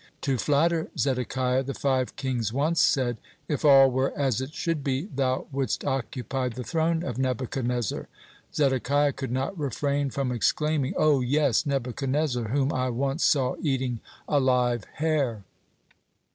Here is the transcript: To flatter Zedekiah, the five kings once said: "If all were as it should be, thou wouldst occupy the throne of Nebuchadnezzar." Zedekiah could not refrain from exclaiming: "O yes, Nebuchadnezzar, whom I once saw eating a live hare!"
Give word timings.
To 0.21 0.39
flatter 0.39 0.89
Zedekiah, 0.97 1.61
the 1.61 1.75
five 1.75 2.15
kings 2.15 2.51
once 2.51 2.81
said: 2.81 3.17
"If 3.47 3.63
all 3.63 3.91
were 3.91 4.11
as 4.17 4.41
it 4.41 4.51
should 4.51 4.83
be, 4.83 5.03
thou 5.15 5.45
wouldst 5.51 5.85
occupy 5.85 6.49
the 6.49 6.63
throne 6.63 7.03
of 7.03 7.19
Nebuchadnezzar." 7.19 8.07
Zedekiah 8.51 9.13
could 9.13 9.31
not 9.31 9.55
refrain 9.59 10.09
from 10.09 10.31
exclaiming: 10.31 10.95
"O 10.97 11.19
yes, 11.21 11.67
Nebuchadnezzar, 11.67 12.45
whom 12.45 12.73
I 12.73 12.89
once 12.89 13.23
saw 13.23 13.55
eating 13.61 13.99
a 14.27 14.39
live 14.39 14.85
hare!" 14.95 15.43